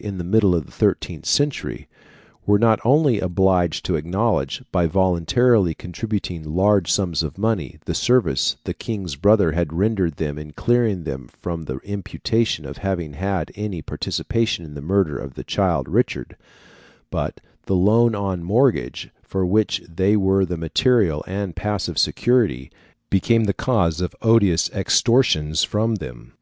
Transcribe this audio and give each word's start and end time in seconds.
in 0.00 0.18
the 0.18 0.24
middle 0.24 0.56
of 0.56 0.66
the 0.66 0.72
thirteenth 0.72 1.24
century, 1.24 1.86
were 2.46 2.58
not 2.58 2.80
only 2.84 3.20
obliged 3.20 3.84
to 3.84 3.94
acknowledge, 3.94 4.60
by 4.72 4.88
voluntarily 4.88 5.72
contributing 5.72 6.42
large 6.42 6.90
sums 6.90 7.22
of 7.22 7.38
money, 7.38 7.78
the 7.84 7.94
service 7.94 8.56
the 8.64 8.74
King's 8.74 9.14
brother 9.14 9.52
had 9.52 9.72
rendered 9.72 10.16
them 10.16 10.36
in 10.36 10.50
clearing 10.50 11.04
them 11.04 11.28
from 11.28 11.62
the 11.66 11.76
imputation 11.84 12.66
of 12.66 12.78
having 12.78 13.12
had 13.12 13.52
any 13.54 13.80
participation 13.82 14.64
in 14.64 14.74
the 14.74 14.80
murder 14.80 15.16
of 15.16 15.34
the 15.34 15.44
child 15.44 15.88
Richard, 15.88 16.36
but 17.12 17.40
the 17.66 17.76
loan 17.76 18.16
on 18.16 18.42
mortgage, 18.42 19.10
for 19.22 19.46
which 19.46 19.80
they 19.88 20.16
were 20.16 20.44
the 20.44 20.56
material 20.56 21.22
and 21.28 21.54
passive 21.54 21.98
security, 21.98 22.68
became 23.10 23.44
the 23.44 23.52
cause 23.54 24.00
of 24.00 24.12
odious 24.22 24.68
extortions 24.70 25.62
from 25.62 25.94
them. 25.94 26.32